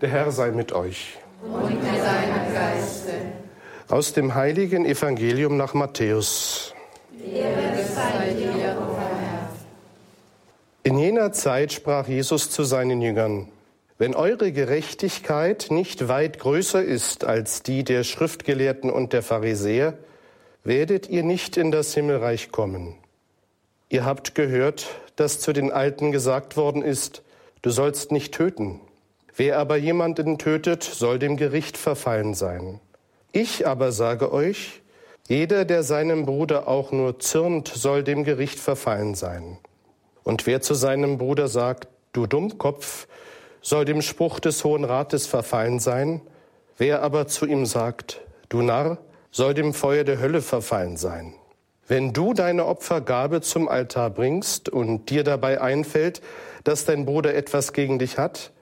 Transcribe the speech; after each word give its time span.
Der 0.00 0.10
Herr 0.10 0.30
sei 0.30 0.50
mit 0.50 0.72
euch. 0.72 1.16
Und 1.42 1.64
mit 1.64 1.82
deinem 1.82 2.52
Geiste. 2.52 3.12
Aus 3.88 4.12
dem 4.12 4.34
heiligen 4.34 4.84
Evangelium 4.84 5.56
nach 5.56 5.72
Matthäus. 5.72 6.74
In 10.82 10.98
jener 10.98 11.32
Zeit 11.32 11.72
sprach 11.72 12.08
Jesus 12.08 12.50
zu 12.50 12.64
seinen 12.64 13.00
Jüngern, 13.00 13.48
wenn 13.98 14.14
eure 14.14 14.52
Gerechtigkeit 14.52 15.68
nicht 15.70 16.08
weit 16.08 16.38
größer 16.38 16.82
ist 16.82 17.24
als 17.24 17.62
die 17.62 17.82
der 17.82 18.04
Schriftgelehrten 18.04 18.90
und 18.90 19.14
der 19.14 19.22
Pharisäer, 19.22 19.94
werdet 20.62 21.08
ihr 21.08 21.22
nicht 21.22 21.56
in 21.56 21.70
das 21.70 21.94
Himmelreich 21.94 22.52
kommen. 22.52 22.96
Ihr 23.88 24.04
habt 24.04 24.34
gehört, 24.34 24.86
dass 25.16 25.40
zu 25.40 25.54
den 25.54 25.72
Alten 25.72 26.12
gesagt 26.12 26.56
worden 26.58 26.82
ist, 26.82 27.22
du 27.62 27.70
sollst 27.70 28.12
nicht 28.12 28.34
töten. 28.34 28.80
Wer 29.36 29.58
aber 29.58 29.76
jemanden 29.76 30.38
tötet, 30.38 30.82
soll 30.82 31.18
dem 31.18 31.36
Gericht 31.36 31.76
verfallen 31.76 32.32
sein. 32.32 32.80
Ich 33.32 33.66
aber 33.66 33.92
sage 33.92 34.32
euch, 34.32 34.80
jeder, 35.28 35.66
der 35.66 35.82
seinem 35.82 36.24
Bruder 36.24 36.68
auch 36.68 36.90
nur 36.90 37.18
zürnt, 37.18 37.68
soll 37.68 38.02
dem 38.02 38.24
Gericht 38.24 38.58
verfallen 38.58 39.14
sein. 39.14 39.58
Und 40.24 40.46
wer 40.46 40.62
zu 40.62 40.72
seinem 40.72 41.18
Bruder 41.18 41.48
sagt, 41.48 41.88
du 42.12 42.26
Dummkopf, 42.26 43.08
soll 43.60 43.84
dem 43.84 44.00
Spruch 44.00 44.40
des 44.40 44.64
Hohen 44.64 44.84
Rates 44.84 45.26
verfallen 45.26 45.80
sein. 45.80 46.22
Wer 46.78 47.02
aber 47.02 47.26
zu 47.26 47.44
ihm 47.44 47.66
sagt, 47.66 48.22
du 48.48 48.62
Narr, 48.62 48.98
soll 49.30 49.52
dem 49.52 49.74
Feuer 49.74 50.04
der 50.04 50.18
Hölle 50.18 50.40
verfallen 50.40 50.96
sein. 50.96 51.34
Wenn 51.88 52.12
du 52.12 52.32
deine 52.32 52.64
Opfergabe 52.64 53.42
zum 53.42 53.68
Altar 53.68 54.10
bringst 54.10 54.68
und 54.68 55.10
dir 55.10 55.24
dabei 55.24 55.60
einfällt, 55.60 56.22
dass 56.64 56.84
dein 56.84 57.04
Bruder 57.04 57.34
etwas 57.34 57.72
gegen 57.72 57.98
dich 57.98 58.16
hat, 58.16 58.52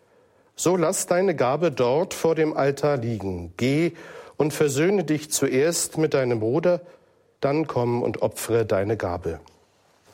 so 0.57 0.77
lass 0.77 1.07
deine 1.07 1.35
Gabe 1.35 1.71
dort 1.71 2.15
vor 2.15 2.35
dem 2.35 2.57
Altar 2.57 2.97
liegen. 2.97 3.53
Geh 3.57 3.93
und 4.37 4.53
versöhne 4.53 5.05
dich 5.05 5.31
zuerst 5.31 5.99
mit 5.99 6.15
deinem 6.15 6.41
Bruder, 6.41 6.81
dann 7.41 7.67
komm 7.67 8.03
und 8.03 8.23
opfere 8.23 8.65
deine 8.65 8.97
Gabe. 8.97 9.41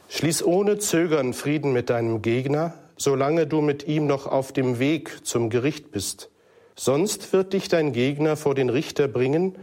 Schließ 0.09 0.43
ohne 0.43 0.79
Zögern 0.79 1.33
Frieden 1.33 1.73
mit 1.73 1.89
deinem 1.91 2.23
Gegner, 2.23 2.75
solange 2.97 3.47
du 3.47 3.61
mit 3.61 3.87
ihm 3.87 4.07
noch 4.07 4.27
auf 4.27 4.53
dem 4.53 4.79
Weg 4.79 5.25
zum 5.25 5.51
Gericht 5.51 5.93
bist. 5.93 6.31
Sonst 6.75 7.33
wird 7.33 7.53
dich 7.53 7.69
dein 7.69 7.93
Gegner 7.93 8.37
vor 8.37 8.55
den 8.55 8.69
Richter 8.69 9.09
bringen, 9.09 9.57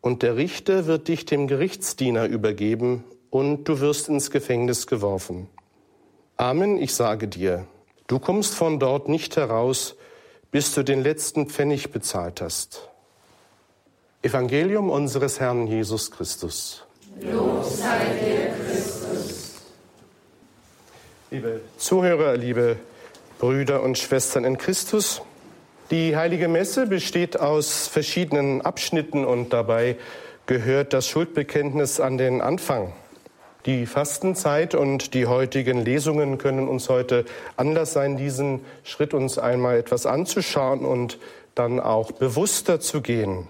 und 0.00 0.22
der 0.22 0.36
Richter 0.36 0.86
wird 0.86 1.08
dich 1.08 1.26
dem 1.26 1.48
Gerichtsdiener 1.48 2.26
übergeben, 2.26 3.04
und 3.30 3.64
du 3.64 3.80
wirst 3.80 4.08
ins 4.08 4.30
Gefängnis 4.30 4.86
geworfen. 4.86 5.48
Amen, 6.36 6.80
ich 6.80 6.94
sage 6.94 7.26
dir, 7.26 7.66
du 8.06 8.20
kommst 8.20 8.54
von 8.54 8.78
dort 8.78 9.08
nicht 9.08 9.36
heraus, 9.36 9.96
bis 10.50 10.74
du 10.74 10.82
den 10.82 11.02
letzten 11.02 11.46
Pfennig 11.46 11.90
bezahlt 11.90 12.40
hast. 12.40 12.88
Evangelium 14.22 14.90
unseres 14.90 15.40
Herrn 15.40 15.66
Jesus 15.66 16.10
Christus. 16.10 16.84
Lob 17.20 17.64
sei 17.64 18.06
dir, 18.20 18.66
Christus. 18.66 19.54
Liebe 21.30 21.60
Zuhörer, 21.76 22.36
liebe 22.36 22.76
Brüder 23.38 23.82
und 23.82 23.98
Schwestern 23.98 24.44
in 24.44 24.58
Christus, 24.58 25.22
die 25.90 26.16
heilige 26.16 26.48
Messe 26.48 26.86
besteht 26.86 27.38
aus 27.38 27.86
verschiedenen 27.86 28.60
Abschnitten 28.62 29.24
und 29.24 29.52
dabei 29.52 29.96
gehört 30.46 30.92
das 30.92 31.06
Schuldbekenntnis 31.06 32.00
an 32.00 32.18
den 32.18 32.40
Anfang. 32.40 32.92
Die 33.66 33.86
Fastenzeit 33.86 34.74
und 34.74 35.14
die 35.14 35.26
heutigen 35.26 35.84
Lesungen 35.84 36.38
können 36.38 36.68
uns 36.68 36.88
heute 36.88 37.24
Anlass 37.56 37.92
sein, 37.92 38.16
diesen 38.16 38.60
Schritt 38.84 39.14
uns 39.14 39.36
einmal 39.36 39.76
etwas 39.76 40.06
anzuschauen 40.06 40.84
und 40.84 41.18
dann 41.54 41.80
auch 41.80 42.12
bewusster 42.12 42.80
zu 42.80 43.00
gehen. 43.00 43.48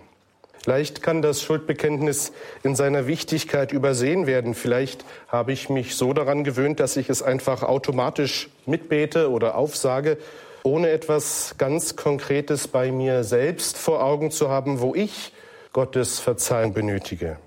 Vielleicht 0.61 1.03
kann 1.03 1.23
das 1.23 1.43
Schuldbekenntnis 1.43 2.33
in 2.63 2.75
seiner 2.75 3.07
Wichtigkeit 3.07 3.73
übersehen 3.73 4.27
werden. 4.27 4.55
Vielleicht 4.55 5.05
habe 5.29 5.53
ich 5.53 5.69
mich 5.69 5.95
so 5.95 6.13
daran 6.13 6.43
gewöhnt, 6.45 6.81
dass 6.81 6.97
ich 6.97 7.09
es 7.09 7.23
einfach 7.23 7.63
automatisch 7.63 8.49
mitbete 8.67 9.31
oder 9.31 9.57
aufsage, 9.57 10.19
ohne 10.65 10.91
etwas 10.91 11.55
ganz 11.59 11.97
Konkretes 11.97 12.69
bei 12.69 12.91
mir 12.93 13.25
selbst 13.25 13.79
vor 13.79 14.03
Augen 14.03 14.31
zu 14.31 14.49
haben, 14.49 14.81
wo 14.81 14.95
ich 14.95 15.33
Gottes 15.73 16.19
Verzeihung 16.19 16.73
benötige. 16.73 17.39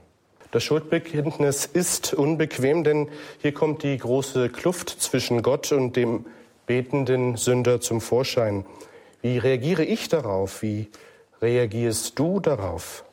Das 0.51 0.65
Schuldbekenntnis 0.65 1.65
ist 1.65 2.13
unbequem, 2.13 2.83
denn 2.83 3.07
hier 3.41 3.53
kommt 3.53 3.83
die 3.83 3.97
große 3.97 4.49
Kluft 4.49 4.89
zwischen 4.89 5.43
Gott 5.43 5.71
und 5.71 5.95
dem 5.95 6.25
betenden 6.65 7.37
Sünder 7.37 7.79
zum 7.79 8.01
Vorschein. 8.01 8.65
Wie 9.21 9.37
reagiere 9.37 9.85
ich 9.85 10.09
darauf? 10.09 10.61
Wie 10.61 10.89
reagierst 11.41 12.19
du 12.19 12.41
darauf? 12.41 13.05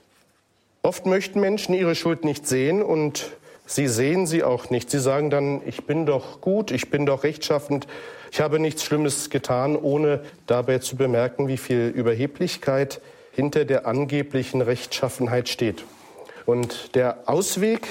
Oft 0.82 1.06
möchten 1.06 1.38
Menschen 1.38 1.74
ihre 1.74 1.94
Schuld 1.94 2.24
nicht 2.24 2.48
sehen 2.48 2.82
und 2.82 3.30
sie 3.66 3.86
sehen 3.86 4.26
sie 4.26 4.42
auch 4.42 4.70
nicht. 4.70 4.90
Sie 4.90 4.98
sagen 4.98 5.30
dann, 5.30 5.60
ich 5.64 5.84
bin 5.84 6.06
doch 6.06 6.40
gut, 6.40 6.72
ich 6.72 6.90
bin 6.90 7.06
doch 7.06 7.22
rechtschaffend, 7.22 7.86
ich 8.32 8.40
habe 8.40 8.58
nichts 8.58 8.82
Schlimmes 8.82 9.30
getan, 9.30 9.76
ohne 9.76 10.24
dabei 10.48 10.78
zu 10.78 10.96
bemerken, 10.96 11.46
wie 11.46 11.56
viel 11.56 11.86
Überheblichkeit 11.94 13.00
hinter 13.30 13.64
der 13.64 13.86
angeblichen 13.86 14.60
Rechtschaffenheit 14.60 15.48
steht. 15.48 15.84
Und 16.48 16.94
der 16.94 17.24
Ausweg 17.26 17.86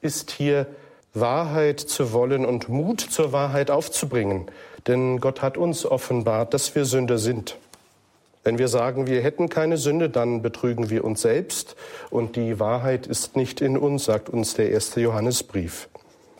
ist 0.00 0.32
hier 0.32 0.66
Wahrheit 1.14 1.78
zu 1.78 2.12
wollen 2.12 2.44
und 2.44 2.68
Mut 2.68 3.00
zur 3.00 3.30
Wahrheit 3.30 3.70
aufzubringen. 3.70 4.46
Denn 4.88 5.20
Gott 5.20 5.42
hat 5.42 5.56
uns 5.56 5.86
offenbart, 5.86 6.52
dass 6.54 6.74
wir 6.74 6.86
Sünder 6.86 7.18
sind. 7.18 7.56
Wenn 8.42 8.58
wir 8.58 8.66
sagen, 8.66 9.06
wir 9.06 9.22
hätten 9.22 9.48
keine 9.48 9.76
Sünde, 9.76 10.10
dann 10.10 10.42
betrügen 10.42 10.90
wir 10.90 11.04
uns 11.04 11.22
selbst 11.22 11.76
und 12.10 12.34
die 12.34 12.58
Wahrheit 12.58 13.06
ist 13.06 13.36
nicht 13.36 13.60
in 13.60 13.78
uns, 13.78 14.06
sagt 14.06 14.28
uns 14.28 14.54
der 14.54 14.72
erste 14.72 15.00
Johannesbrief. 15.00 15.88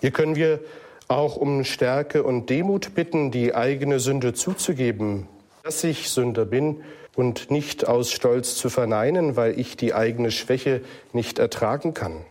Hier 0.00 0.10
können 0.10 0.34
wir 0.34 0.58
auch 1.06 1.36
um 1.36 1.62
Stärke 1.62 2.24
und 2.24 2.50
Demut 2.50 2.96
bitten, 2.96 3.30
die 3.30 3.54
eigene 3.54 4.00
Sünde 4.00 4.34
zuzugeben, 4.34 5.28
dass 5.64 5.82
ich 5.82 6.10
Sünder 6.10 6.44
bin 6.44 6.84
und 7.16 7.50
nicht 7.50 7.88
aus 7.88 8.12
Stolz 8.12 8.56
zu 8.56 8.68
verneinen, 8.68 9.34
weil 9.34 9.58
ich 9.58 9.78
die 9.78 9.94
eigene 9.94 10.30
Schwäche 10.30 10.82
nicht 11.14 11.38
ertragen 11.38 11.94
kann. 11.94 12.26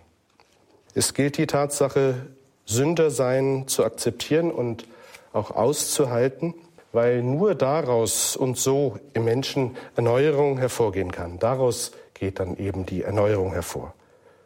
Es 0.94 1.16
gilt 1.16 1.40
die 1.40 1.48
Tatsache, 1.48 2.28
Sünder 2.66 3.10
sein 3.10 3.64
zu 3.66 3.86
akzeptieren 3.86 4.52
und 4.52 4.86
auch 5.32 5.50
auszuhalten, 5.50 6.54
weil 6.92 7.24
nur 7.24 7.56
daraus 7.56 8.36
und 8.36 8.60
so 8.60 9.00
im 9.16 9.24
Menschen 9.24 9.78
Erneuerung 9.96 10.60
hervorgehen 10.60 11.12
kann. 11.12 11.40
Daraus 11.40 11.92
geht 12.14 12.40
dann 12.40 12.56
eben 12.58 12.86
die 12.86 13.02
Erneuerung 13.02 13.52
hervor. 13.52 13.96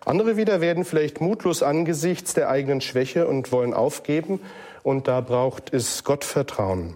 Andere 0.05 0.37
wieder 0.37 0.61
werden 0.61 0.85
vielleicht 0.85 1.19
mutlos 1.19 1.61
angesichts 1.61 2.35
der 2.35 2.47
eigenen 2.47 2.79
Schwäche 2.79 3.27
und 3.27 3.51
wollen 3.51 3.73
aufgeben, 3.73 4.39
und 4.81 5.09
da 5.09 5.19
braucht 5.19 5.73
es 5.73 6.05
Gottvertrauen. 6.05 6.95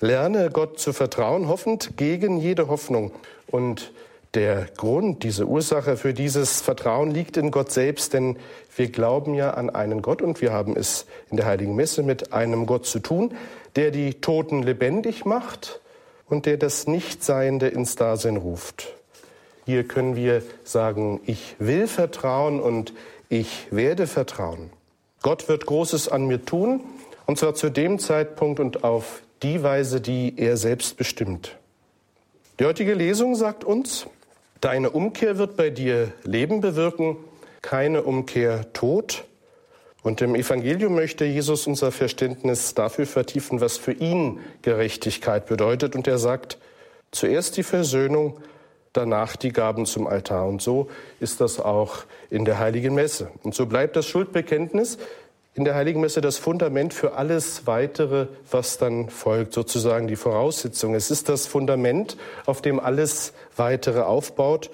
Lerne 0.00 0.50
Gott 0.50 0.78
zu 0.78 0.92
vertrauen, 0.92 1.46
hoffend 1.48 1.96
gegen 1.96 2.38
jede 2.38 2.68
Hoffnung. 2.68 3.12
Und 3.46 3.92
der 4.34 4.66
Grund, 4.76 5.24
diese 5.24 5.46
Ursache 5.46 5.96
für 5.96 6.14
dieses 6.14 6.60
Vertrauen 6.60 7.10
liegt 7.10 7.36
in 7.36 7.50
Gott 7.50 7.70
selbst, 7.70 8.14
denn 8.14 8.38
wir 8.76 8.90
glauben 8.90 9.34
ja 9.34 9.50
an 9.50 9.68
einen 9.70 10.02
Gott 10.02 10.22
und 10.22 10.40
wir 10.40 10.52
haben 10.52 10.76
es 10.76 11.06
in 11.30 11.36
der 11.36 11.46
Heiligen 11.46 11.74
Messe 11.74 12.02
mit 12.02 12.32
einem 12.32 12.66
Gott 12.66 12.86
zu 12.86 13.00
tun, 13.00 13.34
der 13.76 13.90
die 13.90 14.14
Toten 14.20 14.62
lebendig 14.62 15.24
macht 15.24 15.80
und 16.28 16.46
der 16.46 16.56
das 16.56 16.86
Nichtseiende 16.86 17.68
ins 17.68 17.96
Dasein 17.96 18.36
ruft. 18.36 18.94
Hier 19.66 19.84
können 19.84 20.16
wir 20.16 20.42
sagen, 20.64 21.20
ich 21.26 21.56
will 21.58 21.86
vertrauen 21.86 22.60
und 22.60 22.94
ich 23.28 23.66
werde 23.70 24.06
vertrauen. 24.06 24.70
Gott 25.22 25.48
wird 25.48 25.66
Großes 25.66 26.08
an 26.08 26.26
mir 26.26 26.44
tun, 26.44 26.80
und 27.30 27.36
zwar 27.36 27.54
zu 27.54 27.70
dem 27.70 28.00
Zeitpunkt 28.00 28.58
und 28.58 28.82
auf 28.82 29.22
die 29.44 29.62
Weise, 29.62 30.00
die 30.00 30.34
er 30.36 30.56
selbst 30.56 30.96
bestimmt. 30.96 31.56
Die 32.58 32.64
heutige 32.64 32.92
Lesung 32.92 33.36
sagt 33.36 33.62
uns, 33.62 34.08
deine 34.60 34.90
Umkehr 34.90 35.38
wird 35.38 35.56
bei 35.56 35.70
dir 35.70 36.10
Leben 36.24 36.60
bewirken, 36.60 37.18
keine 37.62 38.02
Umkehr 38.02 38.72
Tod. 38.72 39.26
Und 40.02 40.20
im 40.22 40.34
Evangelium 40.34 40.96
möchte 40.96 41.24
Jesus 41.24 41.68
unser 41.68 41.92
Verständnis 41.92 42.74
dafür 42.74 43.06
vertiefen, 43.06 43.60
was 43.60 43.76
für 43.76 43.92
ihn 43.92 44.40
Gerechtigkeit 44.62 45.46
bedeutet. 45.46 45.94
Und 45.94 46.08
er 46.08 46.18
sagt, 46.18 46.58
zuerst 47.12 47.56
die 47.56 47.62
Versöhnung, 47.62 48.40
danach 48.92 49.36
die 49.36 49.52
Gaben 49.52 49.86
zum 49.86 50.08
Altar. 50.08 50.48
Und 50.48 50.62
so 50.62 50.90
ist 51.20 51.40
das 51.40 51.60
auch 51.60 51.98
in 52.28 52.44
der 52.44 52.58
Heiligen 52.58 52.96
Messe. 52.96 53.30
Und 53.44 53.54
so 53.54 53.66
bleibt 53.66 53.94
das 53.94 54.06
Schuldbekenntnis 54.06 54.98
in 55.60 55.66
der 55.66 55.74
Heiligen 55.74 56.00
Messe 56.00 56.22
das 56.22 56.38
Fundament 56.38 56.94
für 56.94 57.12
alles 57.12 57.66
weitere, 57.66 58.28
was 58.50 58.78
dann 58.78 59.10
folgt, 59.10 59.52
sozusagen 59.52 60.08
die 60.08 60.16
Voraussetzung. 60.16 60.94
Es 60.94 61.10
ist 61.10 61.28
das 61.28 61.46
Fundament, 61.46 62.16
auf 62.46 62.62
dem 62.62 62.80
alles 62.80 63.34
weitere 63.56 64.00
aufbaut. 64.00 64.70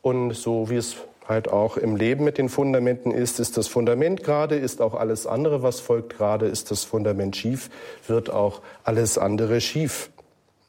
Und 0.00 0.34
so 0.34 0.70
wie 0.70 0.76
es 0.76 0.94
halt 1.26 1.48
auch 1.48 1.76
im 1.76 1.96
Leben 1.96 2.22
mit 2.22 2.38
den 2.38 2.48
Fundamenten 2.48 3.10
ist, 3.10 3.40
ist 3.40 3.56
das 3.56 3.66
Fundament 3.66 4.22
gerade, 4.22 4.54
ist 4.54 4.80
auch 4.80 4.94
alles 4.94 5.26
andere, 5.26 5.64
was 5.64 5.80
folgt 5.80 6.16
gerade, 6.16 6.46
ist 6.46 6.70
das 6.70 6.84
Fundament 6.84 7.34
schief, 7.34 7.68
wird 8.06 8.30
auch 8.30 8.62
alles 8.84 9.18
andere 9.18 9.60
schief. 9.60 10.08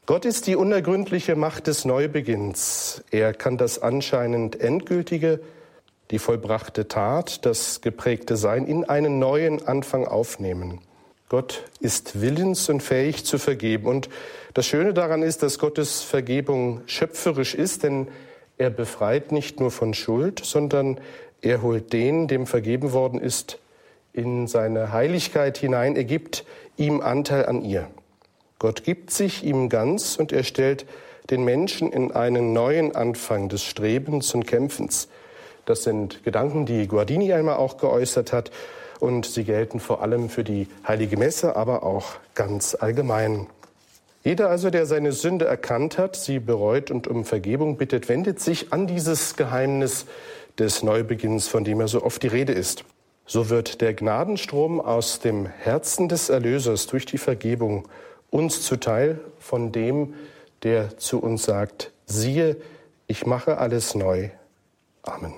Gott 0.08 0.26
ist 0.26 0.48
die 0.48 0.56
unergründliche 0.56 1.36
Macht 1.36 1.68
des 1.68 1.86
Neubeginns. 1.86 3.04
Er 3.12 3.36
kann 3.36 3.58
das 3.58 3.80
anscheinend 3.80 4.60
Endgültige, 4.60 5.40
die 6.12 6.20
vollbrachte 6.20 6.88
Tat, 6.88 7.46
das 7.46 7.82
geprägte 7.82 8.36
Sein 8.36 8.66
in 8.66 8.84
einen 8.84 9.20
neuen 9.20 9.68
Anfang 9.68 10.06
aufnehmen. 10.06 10.80
Gott 11.30 11.66
ist 11.80 12.22
willens 12.22 12.70
und 12.70 12.82
fähig 12.82 13.24
zu 13.24 13.38
vergeben. 13.38 13.86
Und 13.86 14.10
das 14.56 14.66
Schöne 14.66 14.96
daran 14.96 15.22
ist, 15.22 15.44
dass 15.44 15.60
Gottes 15.60 16.02
Vergebung 16.02 16.82
schöpferisch 16.88 17.54
ist, 17.54 17.84
denn 17.84 18.08
er 18.58 18.72
befreit 18.72 19.32
nicht 19.32 19.60
nur 19.60 19.70
von 19.70 19.94
Schuld, 19.94 20.42
sondern 20.44 21.00
er 21.42 21.62
holt 21.62 21.94
den, 21.94 22.28
dem 22.28 22.48
vergeben 22.48 22.92
worden 22.92 23.20
ist, 23.20 23.60
in 24.12 24.48
seine 24.48 24.92
Heiligkeit 24.92 25.60
hinein. 25.60 25.96
Er 25.96 26.04
gibt 26.04 26.46
ihm 26.78 27.00
Anteil 27.00 27.46
an 27.46 27.64
ihr. 27.64 27.88
Gott 28.58 28.84
gibt 28.84 29.12
sich 29.12 29.44
ihm 29.44 29.70
ganz 29.70 30.18
und 30.18 30.32
er 30.32 30.44
stellt 30.44 30.86
den 31.30 31.44
Menschen 31.44 31.92
in 31.92 32.12
einen 32.12 32.54
neuen 32.54 32.96
Anfang 32.96 33.50
des 33.50 33.64
Strebens 33.64 34.34
und 34.34 34.48
Kämpfens. 34.48 35.08
Das 35.70 35.84
sind 35.84 36.24
Gedanken, 36.24 36.66
die 36.66 36.88
Guardini 36.88 37.32
einmal 37.32 37.58
auch 37.58 37.78
geäußert 37.78 38.34
hat 38.34 38.50
und 39.00 39.28
sie 39.28 39.44
gelten 39.44 39.80
vor 39.80 40.02
allem 40.02 40.28
für 40.30 40.44
die 40.44 40.68
heilige 40.88 41.16
Messe, 41.16 41.56
aber 41.56 41.84
auch 41.84 42.14
ganz 42.34 42.74
allgemein. 42.74 43.46
Jeder 44.24 44.50
also, 44.50 44.72
der 44.72 44.88
seine 44.88 45.12
Sünde 45.12 45.46
erkannt 45.46 46.00
hat, 46.00 46.16
sie 46.16 46.40
bereut 46.40 46.90
und 46.90 47.08
um 47.08 47.24
Vergebung 47.24 47.78
bittet, 47.78 48.10
wendet 48.10 48.40
sich 48.40 48.74
an 48.74 48.88
dieses 48.88 49.36
Geheimnis 49.36 50.08
des 50.58 50.82
Neubeginns, 50.82 51.48
von 51.48 51.64
dem 51.64 51.82
er 51.82 51.88
so 51.88 52.02
oft 52.02 52.24
die 52.24 52.28
Rede 52.30 52.54
ist. 52.54 52.84
So 53.28 53.52
wird 53.52 53.80
der 53.80 53.94
Gnadenstrom 53.94 54.82
aus 54.82 55.20
dem 55.20 55.46
Herzen 55.46 56.10
des 56.10 56.32
Erlösers 56.32 56.88
durch 56.88 57.06
die 57.06 57.20
Vergebung 57.20 57.88
uns 58.32 58.64
zuteil 58.64 59.20
von 59.38 59.72
dem, 59.72 60.16
der 60.64 60.98
zu 60.98 61.20
uns 61.20 61.44
sagt, 61.44 61.92
siehe, 62.08 62.58
ich 63.06 63.28
mache 63.28 63.60
alles 63.60 63.94
neu. 63.94 64.32
Amen. 65.04 65.36